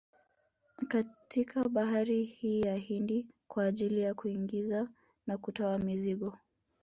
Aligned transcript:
Katika 0.87 1.69
bahari 1.69 2.23
hii 2.23 2.61
ya 2.61 2.75
Hindi 2.75 3.25
kwa 3.47 3.65
ajili 3.65 4.01
ya 4.01 4.13
kuingiza 4.13 4.87
na 5.27 5.37
kutoa 5.37 5.77
mizigo 5.77 6.37